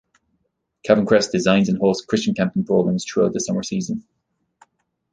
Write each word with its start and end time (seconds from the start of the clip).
Calvin 0.83 1.05
Crest 1.05 1.31
designs 1.31 1.69
and 1.69 1.77
hosts 1.77 2.03
Christian 2.03 2.33
camping 2.33 2.65
programs 2.65 3.05
throughout 3.05 3.33
the 3.33 3.39
summer 3.39 3.61
season. 3.61 4.03